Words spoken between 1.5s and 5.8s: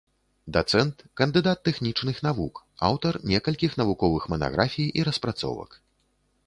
тэхнічных навук, аўтар некалькіх навуковых манаграфій і распрацовак.